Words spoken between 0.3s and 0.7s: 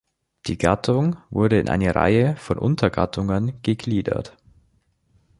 Die